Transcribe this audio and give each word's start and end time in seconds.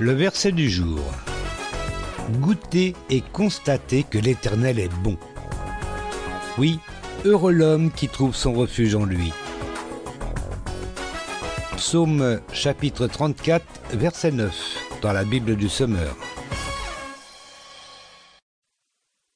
Le 0.00 0.12
verset 0.12 0.52
du 0.52 0.68
jour. 0.68 1.00
Goûtez 2.40 2.94
et 3.10 3.20
constatez 3.20 4.02
que 4.02 4.18
l'Éternel 4.18 4.78
est 4.78 4.92
bon. 5.02 5.16
Oui, 6.58 6.80
heureux 7.24 7.52
l'homme 7.52 7.90
qui 7.90 8.08
trouve 8.08 8.34
son 8.34 8.52
refuge 8.52 8.94
en 8.94 9.04
lui. 9.04 9.32
Psaume 11.76 12.40
chapitre 12.52 13.06
34, 13.06 13.64
verset 13.94 14.32
9, 14.32 14.98
dans 15.02 15.12
la 15.12 15.24
Bible 15.24 15.56
du 15.56 15.68
Sommeur. 15.68 16.16